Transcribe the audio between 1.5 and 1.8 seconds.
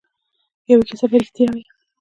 وي.